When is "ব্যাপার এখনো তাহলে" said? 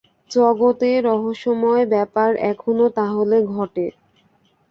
1.93-3.37